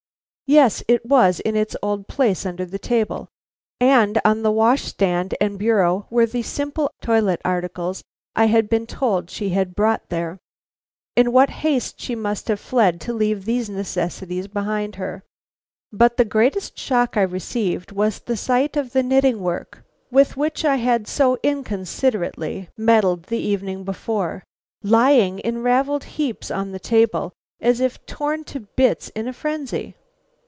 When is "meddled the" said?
22.75-23.39